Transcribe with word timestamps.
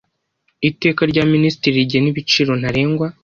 Iteka 0.69 1.01
rya 1.11 1.23
Minisitiri 1.33 1.75
rigena 1.79 2.07
ibiciro 2.11 2.51
ntarengwa 2.61 3.07